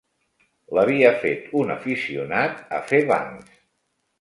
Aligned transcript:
L'havia 0.77 1.11
fet 1.25 1.53
un 1.61 1.73
aficionat 1.75 2.59
a 2.79 2.81
fer 2.89 3.03
bancs 3.13 3.57